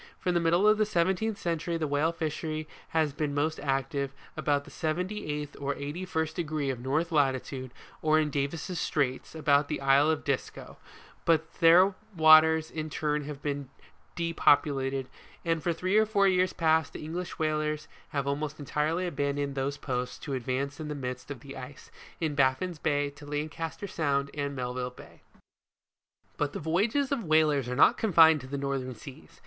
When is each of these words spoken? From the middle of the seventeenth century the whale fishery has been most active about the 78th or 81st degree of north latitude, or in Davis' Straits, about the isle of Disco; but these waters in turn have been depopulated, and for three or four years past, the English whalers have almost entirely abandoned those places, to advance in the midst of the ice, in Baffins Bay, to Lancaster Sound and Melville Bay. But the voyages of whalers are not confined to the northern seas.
From 0.17 0.33
the 0.33 0.39
middle 0.39 0.67
of 0.67 0.79
the 0.79 0.85
seventeenth 0.87 1.37
century 1.37 1.77
the 1.77 1.85
whale 1.85 2.11
fishery 2.11 2.67
has 2.87 3.13
been 3.13 3.35
most 3.35 3.59
active 3.59 4.13
about 4.35 4.63
the 4.63 4.71
78th 4.71 5.55
or 5.61 5.75
81st 5.75 6.33
degree 6.33 6.71
of 6.71 6.79
north 6.79 7.11
latitude, 7.11 7.69
or 8.01 8.19
in 8.19 8.31
Davis' 8.31 8.79
Straits, 8.79 9.35
about 9.35 9.67
the 9.67 9.79
isle 9.79 10.09
of 10.09 10.23
Disco; 10.23 10.77
but 11.23 11.43
these 11.59 11.91
waters 12.17 12.71
in 12.71 12.89
turn 12.89 13.25
have 13.25 13.43
been 13.43 13.69
depopulated, 14.15 15.07
and 15.45 15.61
for 15.61 15.71
three 15.71 15.95
or 15.99 16.07
four 16.07 16.27
years 16.27 16.51
past, 16.51 16.93
the 16.93 17.03
English 17.05 17.37
whalers 17.37 17.87
have 18.09 18.25
almost 18.25 18.57
entirely 18.59 19.05
abandoned 19.05 19.53
those 19.53 19.77
places, 19.77 20.17
to 20.17 20.33
advance 20.33 20.79
in 20.79 20.87
the 20.87 20.95
midst 20.95 21.29
of 21.29 21.41
the 21.41 21.55
ice, 21.55 21.91
in 22.19 22.33
Baffins 22.33 22.79
Bay, 22.81 23.11
to 23.11 23.25
Lancaster 23.27 23.85
Sound 23.85 24.31
and 24.33 24.55
Melville 24.55 24.89
Bay. 24.89 25.21
But 26.37 26.53
the 26.53 26.59
voyages 26.59 27.11
of 27.11 27.23
whalers 27.25 27.69
are 27.69 27.75
not 27.75 27.99
confined 27.99 28.41
to 28.41 28.47
the 28.47 28.57
northern 28.57 28.95
seas. 28.95 29.39